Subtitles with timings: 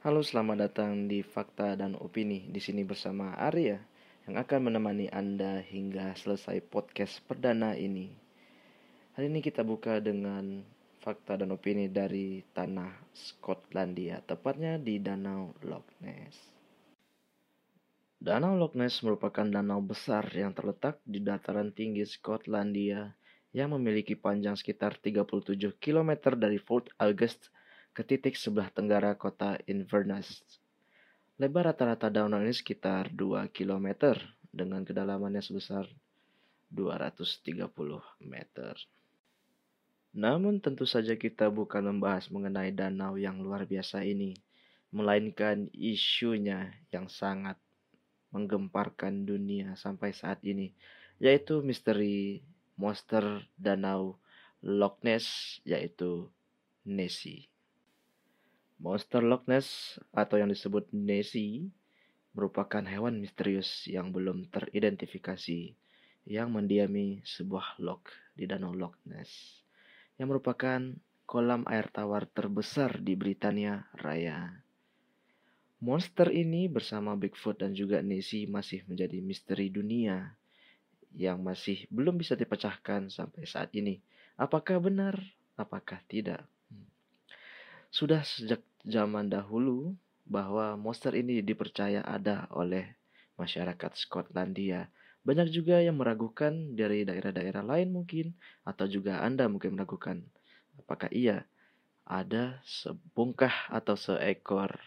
[0.00, 2.48] Halo, selamat datang di Fakta dan Opini.
[2.48, 3.76] Di sini bersama Arya
[4.24, 8.08] yang akan menemani Anda hingga selesai podcast perdana ini.
[9.12, 10.64] Hari ini kita buka dengan
[11.04, 16.48] fakta dan opini dari tanah Skotlandia, tepatnya di Danau Loch Ness.
[18.16, 23.12] Danau Loch Ness merupakan danau besar yang terletak di dataran tinggi Skotlandia
[23.52, 27.52] yang memiliki panjang sekitar 37 km dari Fort August
[27.90, 30.46] ke titik sebelah tenggara kota Inverness.
[31.40, 34.14] Lebar rata-rata danau ini sekitar 2 km
[34.52, 35.88] dengan kedalamannya sebesar
[36.70, 37.66] 230
[38.22, 38.74] meter.
[40.14, 44.34] Namun tentu saja kita bukan membahas mengenai danau yang luar biasa ini,
[44.90, 47.58] melainkan isunya yang sangat
[48.30, 50.70] menggemparkan dunia sampai saat ini,
[51.18, 52.42] yaitu misteri
[52.78, 54.18] monster danau
[54.62, 56.30] Loch Ness yaitu
[56.86, 57.49] Nessie.
[58.80, 61.68] Monster Loch Ness atau yang disebut Nessie
[62.32, 65.76] merupakan hewan misterius yang belum teridentifikasi
[66.24, 69.60] yang mendiami sebuah loch di Danau Loch Ness
[70.16, 70.96] yang merupakan
[71.28, 74.48] kolam air tawar terbesar di Britania Raya.
[75.84, 80.40] Monster ini bersama Bigfoot dan juga Nessie masih menjadi misteri dunia
[81.12, 84.00] yang masih belum bisa dipecahkan sampai saat ini.
[84.40, 85.20] Apakah benar?
[85.60, 86.48] Apakah tidak?
[87.90, 89.94] Sudah sejak zaman dahulu
[90.26, 92.86] bahwa monster ini dipercaya ada oleh
[93.34, 94.86] masyarakat Skotlandia.
[95.26, 98.32] Banyak juga yang meragukan dari daerah-daerah lain mungkin
[98.64, 100.24] atau juga Anda mungkin meragukan
[100.80, 101.44] apakah iya
[102.08, 104.80] ada sebungkah atau seekor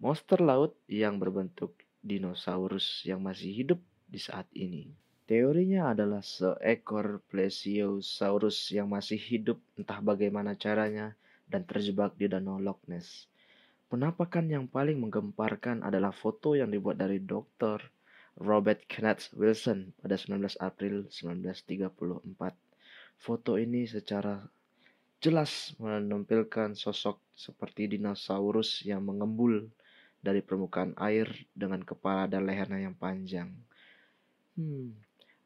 [0.00, 4.90] monster laut yang berbentuk dinosaurus yang masih hidup di saat ini.
[5.24, 11.16] Teorinya adalah seekor plesiosaurus yang masih hidup entah bagaimana caranya
[11.48, 13.28] dan terjebak di danau Loch Ness.
[13.88, 17.78] Penampakan yang paling menggemparkan adalah foto yang dibuat dari Dr.
[18.42, 21.94] Robert Kenneth Wilson pada 19 April 1934.
[23.22, 24.42] Foto ini secara
[25.22, 29.70] jelas menampilkan sosok seperti dinosaurus yang mengembul
[30.18, 33.52] dari permukaan air dengan kepala dan lehernya yang panjang.
[34.56, 34.96] Hmm,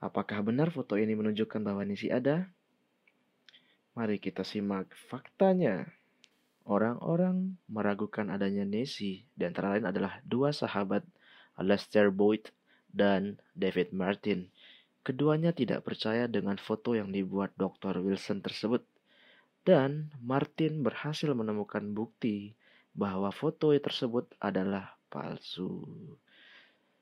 [0.00, 2.47] apakah benar foto ini menunjukkan bahwa Nisi ada?
[3.98, 5.82] Mari kita simak faktanya.
[6.62, 11.03] Orang-orang meragukan adanya Nessie, di antara lain adalah dua sahabat,
[11.59, 12.54] Lester Boyd
[12.94, 14.54] dan David Martin.
[15.03, 17.98] Keduanya tidak percaya dengan foto yang dibuat Dr.
[17.98, 18.87] Wilson tersebut.
[19.66, 22.54] Dan Martin berhasil menemukan bukti
[22.94, 25.91] bahwa foto tersebut adalah palsu.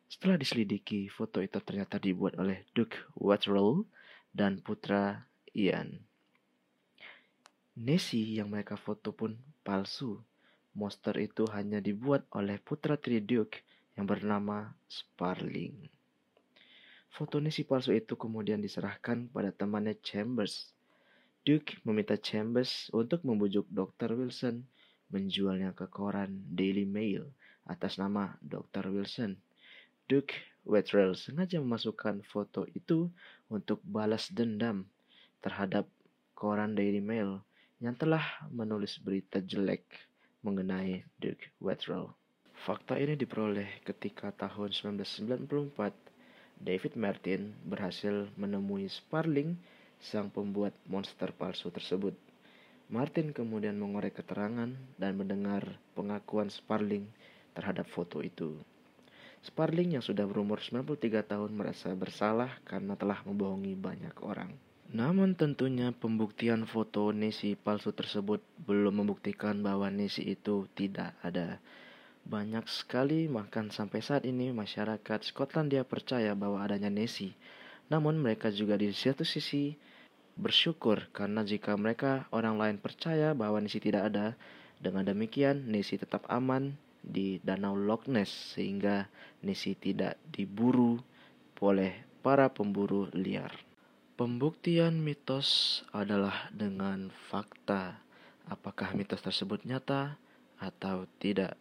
[0.09, 3.85] Setelah diselidiki, foto itu ternyata dibuat oleh Duke Waterall
[4.33, 6.16] dan putra Ian.
[7.77, 10.17] Nessie yang mereka foto pun palsu.
[10.73, 13.61] Monster itu hanya dibuat oleh putra Triduke
[14.01, 15.85] yang bernama Sparling.
[17.13, 20.73] Foto Nessie palsu itu kemudian diserahkan pada temannya Chambers.
[21.45, 24.17] Duke meminta Chambers untuk membujuk Dr.
[24.17, 24.65] Wilson
[25.13, 27.29] menjualnya ke koran Daily Mail
[27.69, 28.89] atas nama Dr.
[28.89, 29.37] Wilson.
[30.09, 30.33] Duke
[30.65, 33.13] Wettrell sengaja memasukkan foto itu
[33.53, 34.89] untuk balas dendam
[35.45, 35.85] terhadap
[36.35, 37.46] koran Daily Mail
[37.77, 39.85] yang telah menulis berita jelek
[40.41, 42.09] mengenai Duke Wettrell.
[42.57, 45.69] Fakta ini diperoleh ketika tahun 1994
[46.57, 49.61] David Martin berhasil menemui Sparling,
[50.01, 52.17] sang pembuat monster palsu tersebut.
[52.89, 57.05] Martin kemudian mengorek keterangan dan mendengar pengakuan Sparling
[57.53, 58.57] terhadap foto itu.
[59.45, 64.49] Sparling yang sudah berumur 93 tahun merasa bersalah karena telah membohongi banyak orang.
[64.95, 71.59] Namun tentunya pembuktian foto Nessie palsu tersebut belum membuktikan bahwa Nessie itu tidak ada.
[72.23, 77.35] Banyak sekali bahkan sampai saat ini masyarakat Skotlandia percaya bahwa adanya Nessie.
[77.91, 79.75] Namun mereka juga di satu sisi
[80.39, 84.39] bersyukur karena jika mereka orang lain percaya bahwa Nessie tidak ada,
[84.79, 89.11] dengan demikian Nessie tetap aman di Danau Loch Ness sehingga
[89.43, 90.99] Nessie tidak diburu
[91.63, 93.55] oleh para pemburu liar.
[94.17, 98.01] Pembuktian mitos adalah dengan fakta,
[98.49, 100.17] apakah mitos tersebut nyata
[100.57, 101.53] atau tidak.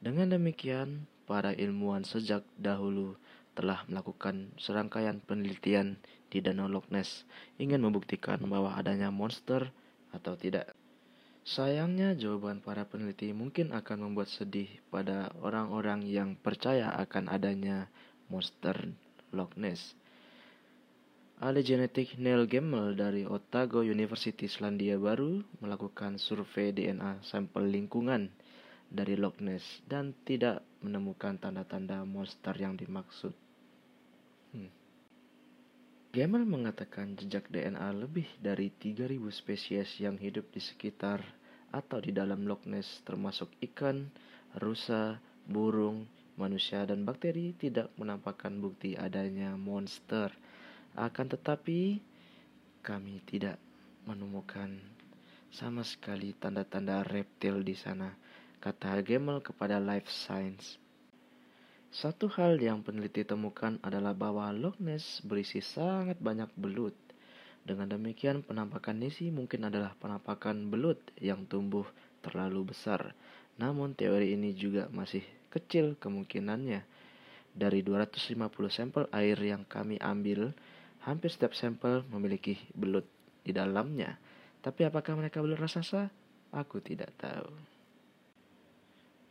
[0.00, 3.12] Dengan demikian, para ilmuwan sejak dahulu
[3.52, 6.00] telah melakukan serangkaian penelitian
[6.32, 7.28] di Danau Loch Ness
[7.60, 9.68] ingin membuktikan bahwa adanya monster
[10.16, 10.72] atau tidak.
[11.44, 17.92] Sayangnya jawaban para peneliti mungkin akan membuat sedih pada orang-orang yang percaya akan adanya
[18.32, 18.96] monster
[19.28, 19.92] Loch Ness.
[21.42, 28.30] Ahli genetik Neil Gemmel dari Otago University Selandia Baru melakukan survei DNA sampel lingkungan
[28.86, 33.34] dari Loch Ness dan tidak menemukan tanda-tanda monster yang dimaksud.
[34.54, 34.70] Hmm.
[36.14, 41.26] Gemmel mengatakan jejak DNA lebih dari 3000 spesies yang hidup di sekitar
[41.74, 44.14] atau di dalam Loch Ness termasuk ikan,
[44.62, 45.18] rusa,
[45.50, 46.06] burung,
[46.38, 50.30] manusia dan bakteri tidak menampakkan bukti adanya monster.
[50.92, 52.04] Akan tetapi
[52.84, 53.56] kami tidak
[54.04, 54.76] menemukan
[55.48, 58.12] sama sekali tanda-tanda reptil di sana,
[58.60, 60.76] kata Gemmel kepada Life Science.
[61.92, 66.96] Satu hal yang peneliti temukan adalah bahwa Loch Ness berisi sangat banyak belut.
[67.62, 71.84] Dengan demikian, penampakan Nessie mungkin adalah penampakan belut yang tumbuh
[72.24, 73.12] terlalu besar.
[73.60, 75.20] Namun, teori ini juga masih
[75.52, 76.80] kecil kemungkinannya.
[77.52, 80.56] Dari 250 sampel air yang kami ambil,
[81.02, 83.06] hampir setiap sampel memiliki belut
[83.42, 84.18] di dalamnya.
[84.62, 86.10] Tapi apakah mereka belut raksasa?
[86.54, 87.50] Aku tidak tahu.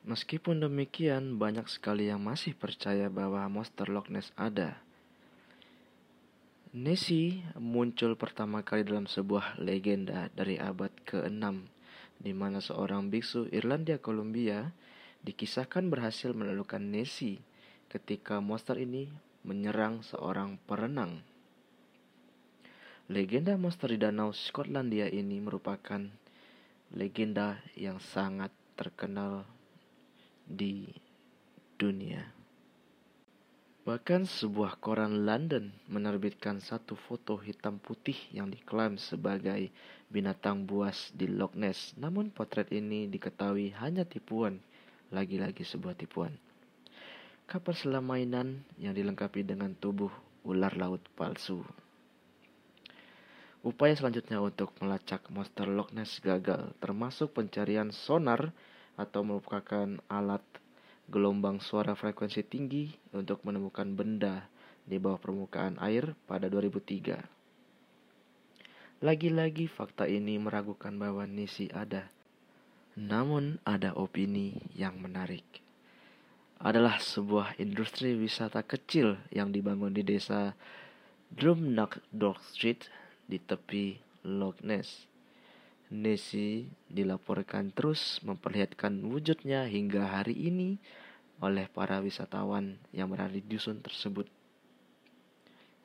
[0.01, 4.81] Meskipun demikian, banyak sekali yang masih percaya bahwa monster Loch Ness ada.
[6.73, 11.43] Nessie muncul pertama kali dalam sebuah legenda dari abad ke-6,
[12.17, 14.73] di mana seorang biksu Irlandia Columbia
[15.21, 17.45] dikisahkan berhasil menelukan Nessie
[17.91, 19.11] ketika monster ini
[19.45, 21.21] menyerang seorang perenang.
[23.11, 25.99] Legenda monster di danau Skotlandia ini merupakan
[26.95, 29.43] legenda yang sangat terkenal
[30.47, 30.87] di
[31.75, 32.23] dunia.
[33.83, 39.67] Bahkan sebuah koran London menerbitkan satu foto hitam putih yang diklaim sebagai
[40.07, 41.91] binatang buas di Loch Ness.
[41.99, 44.55] Namun potret ini diketahui hanya tipuan,
[45.11, 46.31] lagi-lagi sebuah tipuan.
[47.43, 50.15] Kapal selam mainan yang dilengkapi dengan tubuh
[50.47, 51.59] ular laut palsu.
[53.61, 58.49] Upaya selanjutnya untuk melacak monster Loch Ness gagal, termasuk pencarian sonar
[58.97, 60.41] atau merupakan alat
[61.05, 64.49] gelombang suara frekuensi tinggi untuk menemukan benda
[64.81, 67.21] di bawah permukaan air pada 2003.
[69.05, 72.09] Lagi-lagi fakta ini meragukan bahwa Nisi ada.
[72.97, 75.45] Namun ada opini yang menarik.
[76.57, 80.53] Adalah sebuah industri wisata kecil yang dibangun di desa
[81.33, 82.01] Drumnach
[82.53, 82.85] Street
[83.31, 83.95] di tepi
[84.27, 85.07] Loch Ness.
[85.87, 90.75] Nessie dilaporkan terus memperlihatkan wujudnya hingga hari ini
[91.39, 94.27] oleh para wisatawan yang berada di dusun tersebut.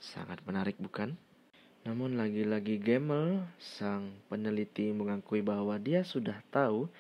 [0.02, 1.14] Sangat menarik bukan?
[1.86, 6.90] Namun lagi-lagi Gemmel, sang peneliti mengakui bahwa dia sudah tahu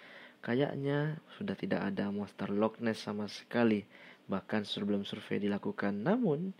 [0.46, 3.82] kayaknya sudah tidak ada monster Loch Ness sama sekali
[4.30, 5.90] bahkan sebelum survei dilakukan.
[6.06, 6.54] Namun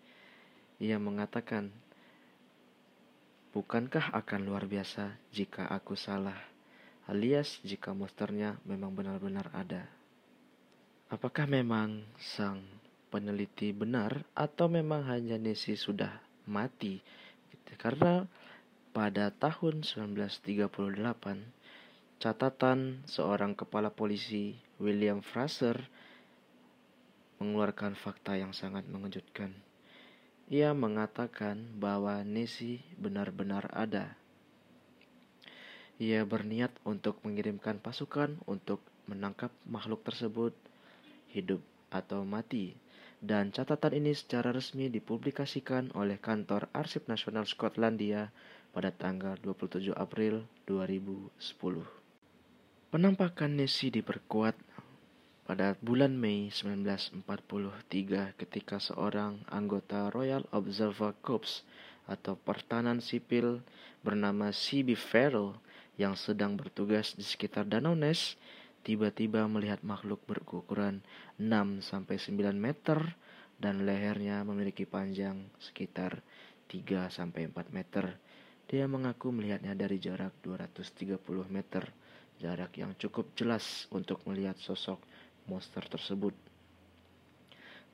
[0.83, 1.71] ia mengatakan
[3.57, 6.37] Bukankah akan luar biasa jika aku salah,
[7.09, 9.89] alias jika monsternya memang benar-benar ada?
[11.09, 12.61] Apakah memang sang
[13.09, 17.01] peneliti benar atau memang hanya Nessie sudah mati?
[17.81, 18.29] Karena
[18.93, 20.69] pada tahun 1938,
[22.21, 25.81] catatan seorang kepala polisi William Fraser
[27.41, 29.57] mengeluarkan fakta yang sangat mengejutkan.
[30.47, 34.15] Ia mengatakan bahwa Nessie benar-benar ada.
[35.99, 38.79] Ia berniat untuk mengirimkan pasukan untuk
[39.11, 40.55] menangkap makhluk tersebut,
[41.35, 41.59] hidup
[41.91, 42.79] atau mati.
[43.19, 48.31] Dan catatan ini secara resmi dipublikasikan oleh kantor Arsip Nasional Skotlandia
[48.71, 51.35] pada tanggal 27 April 2010.
[52.95, 54.55] Penampakan Nessie diperkuat
[55.47, 57.23] pada bulan Mei 1943
[58.35, 61.63] ketika seorang anggota Royal Observer Corps
[62.11, 63.63] atau pertahanan sipil
[64.03, 64.99] bernama C.B.
[64.99, 65.55] Farrell
[65.95, 68.35] yang sedang bertugas di sekitar Danau Ness
[68.83, 71.07] tiba-tiba melihat makhluk berukuran
[71.39, 73.15] 6-9 meter
[73.63, 76.27] dan lehernya memiliki panjang sekitar
[76.67, 78.19] 3-4 meter.
[78.67, 81.23] Dia mengaku melihatnya dari jarak 230
[81.55, 81.87] meter,
[82.43, 84.99] jarak yang cukup jelas untuk melihat sosok
[85.47, 86.35] monster tersebut.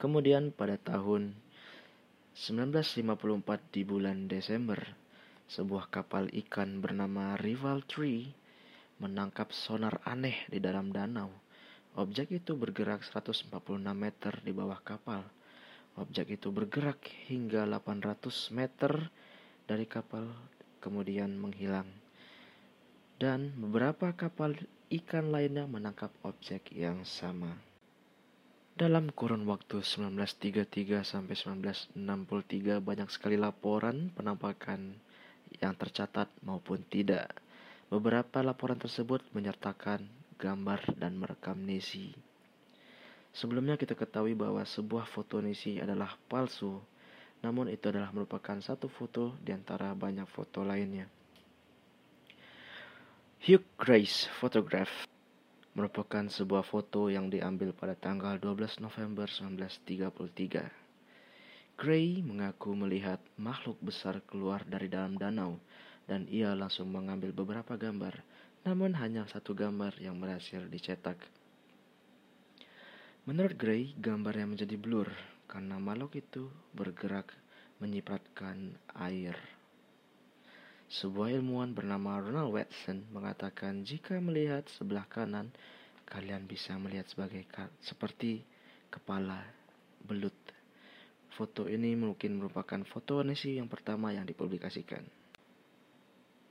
[0.01, 1.37] Kemudian pada tahun
[2.35, 3.07] 1954
[3.71, 4.81] di bulan Desember,
[5.53, 8.33] sebuah kapal ikan bernama Rival Tree
[8.99, 11.29] menangkap sonar aneh di dalam danau.
[11.93, 13.53] Objek itu bergerak 146
[13.93, 15.21] meter di bawah kapal.
[16.01, 19.13] Objek itu bergerak hingga 800 meter
[19.69, 20.25] dari kapal,
[20.81, 21.87] kemudian menghilang.
[23.21, 24.57] Dan beberapa kapal
[24.93, 27.57] ikan lainnya menangkap objek yang sama.
[28.77, 31.97] Dalam kurun waktu 1933 sampai 1963
[32.85, 34.93] banyak sekali laporan penampakan
[35.61, 37.33] yang tercatat maupun tidak.
[37.89, 40.05] Beberapa laporan tersebut menyertakan
[40.37, 42.13] gambar dan merekam Nessie.
[43.33, 46.81] Sebelumnya kita ketahui bahwa sebuah foto Nessie adalah palsu,
[47.41, 51.09] namun itu adalah merupakan satu foto di antara banyak foto lainnya.
[53.43, 55.11] Hugh Grace Photograph
[55.75, 60.71] merupakan sebuah foto yang diambil pada tanggal 12 November 1933.
[61.75, 65.59] Gray mengaku melihat makhluk besar keluar dari dalam danau
[66.07, 68.23] dan ia langsung mengambil beberapa gambar,
[68.63, 71.19] namun hanya satu gambar yang berhasil dicetak.
[73.27, 75.11] Menurut Gray, gambar yang menjadi blur
[75.51, 76.47] karena makhluk itu
[76.79, 77.35] bergerak
[77.83, 79.35] menyipratkan air.
[80.93, 85.49] Sebuah ilmuwan bernama Ronald Watson mengatakan jika melihat sebelah kanan,
[86.05, 87.49] kalian bisa melihat sebagai
[87.81, 88.45] seperti
[88.93, 89.41] kepala
[90.05, 90.37] belut.
[91.33, 95.01] Foto ini mungkin merupakan foto Nessie yang pertama yang dipublikasikan.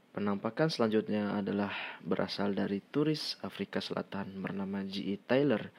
[0.10, 5.21] Penampakan selanjutnya adalah berasal dari turis Afrika Selatan bernama G.E.
[5.21, 5.69] Taylor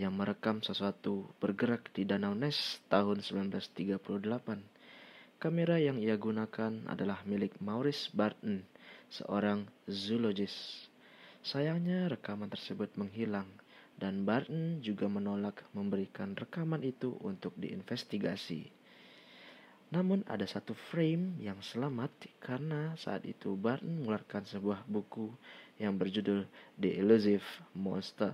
[0.00, 4.75] yang merekam sesuatu bergerak di Danau Ness tahun 1938.
[5.36, 8.64] Kamera yang ia gunakan adalah milik Maurice Barton,
[9.12, 10.88] seorang zoologist.
[11.44, 13.44] Sayangnya rekaman tersebut menghilang
[14.00, 18.72] dan Barton juga menolak memberikan rekaman itu untuk diinvestigasi.
[19.92, 25.28] Namun ada satu frame yang selamat karena saat itu Barton mengeluarkan sebuah buku
[25.76, 26.48] yang berjudul
[26.80, 27.44] The Elusive
[27.76, 28.32] Monster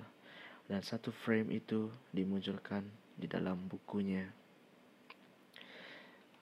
[0.71, 2.87] dan satu frame itu dimunculkan
[3.19, 4.42] di dalam bukunya.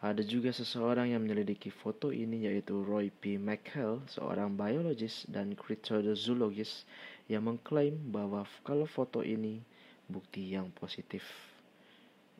[0.00, 3.36] Ada juga seseorang yang menyelidiki foto ini yaitu Roy P.
[3.36, 6.88] McHale, seorang biologis dan cryptozoologist
[7.28, 9.60] yang mengklaim bahwa kalau foto ini
[10.08, 11.20] bukti yang positif.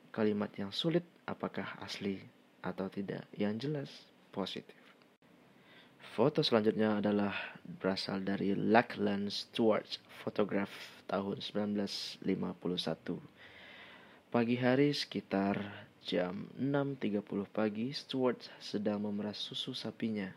[0.08, 2.16] Kalimat yang sulit apakah asli
[2.64, 3.92] atau tidak, yang jelas
[4.32, 4.80] positif.
[6.16, 10.72] Foto selanjutnya adalah berasal dari Lachlan Stewart Photograph
[11.12, 12.24] tahun 1951.
[14.32, 20.32] Pagi hari sekitar jam 6.30 pagi, Stewart sedang memeras susu sapinya,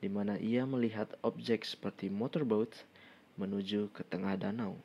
[0.00, 2.72] di mana ia melihat objek seperti motorboat
[3.36, 4.76] menuju ke tengah danau.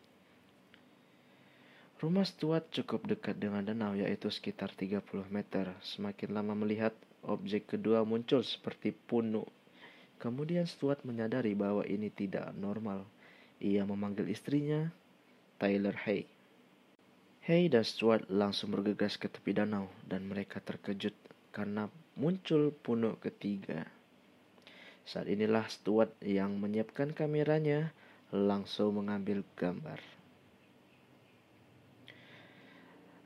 [2.04, 5.00] Rumah Stuart cukup dekat dengan danau yaitu sekitar 30
[5.32, 5.72] meter.
[5.80, 6.92] Semakin lama melihat,
[7.24, 9.48] objek kedua muncul seperti punuk
[10.24, 13.04] Kemudian Stuart menyadari bahwa ini tidak normal.
[13.60, 14.88] Ia memanggil istrinya,
[15.60, 16.24] Tyler Hay.
[17.44, 21.12] Hay dan Stuart langsung bergegas ke tepi danau dan mereka terkejut
[21.52, 23.84] karena muncul punuk ketiga.
[25.04, 27.92] Saat inilah Stuart yang menyiapkan kameranya
[28.32, 30.00] langsung mengambil gambar.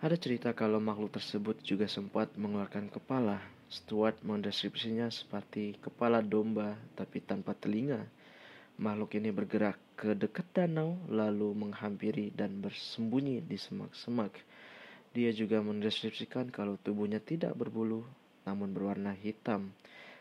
[0.01, 3.37] Ada cerita kalau makhluk tersebut juga sempat mengeluarkan kepala
[3.69, 8.01] Stuart mendeskripsinya seperti kepala domba tapi tanpa telinga.
[8.81, 14.29] Makhluk ini bergerak ke dekat danau lalu menghampiri dan bersembunyi di semak-semak.
[15.17, 18.05] Dia juga mendeskripsikan kalau tubuhnya tidak berbulu
[18.45, 19.73] namun berwarna hitam.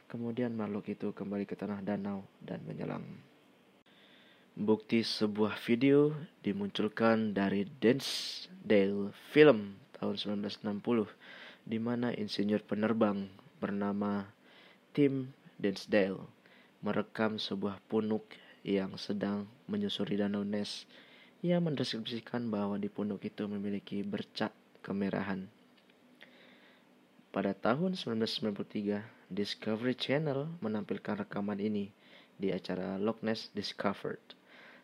[0.08, 3.04] Kemudian makhluk itu kembali ke tanah danau dan menyelam.
[4.56, 13.28] Bukti sebuah video dimunculkan dari Dale Film tahun 1960 di mana insinyur penerbang
[13.60, 14.24] bernama
[14.96, 15.28] Tim
[15.60, 16.24] Densdale
[16.80, 18.24] merekam sebuah punuk
[18.66, 20.90] yang sedang menyusuri danau Ness.
[21.46, 24.50] Ia mendeskripsikan bahwa di punuk itu memiliki bercak
[24.82, 25.46] kemerahan.
[27.30, 31.94] Pada tahun 1993, Discovery Channel menampilkan rekaman ini
[32.34, 34.18] di acara Loch Ness Discovered.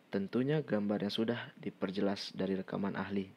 [0.07, 3.27] Tentunya gambar yang sudah diperjelas dari rekaman ahli.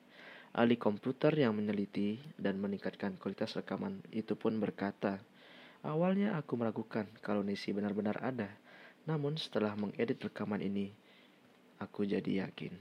[0.55, 5.19] Ahli komputer yang meneliti dan meningkatkan kualitas rekaman itu pun berkata,
[5.83, 8.53] Awalnya aku meragukan kalau Nisi benar-benar ada,
[9.07, 10.91] namun setelah mengedit rekaman ini,
[11.79, 12.75] aku jadi yakin.